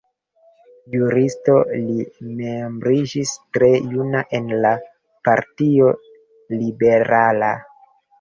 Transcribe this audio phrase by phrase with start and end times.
[0.93, 2.05] Juristo, li
[2.39, 4.71] membriĝis tre juna en la
[5.29, 5.91] Partio
[6.55, 7.51] Liberala.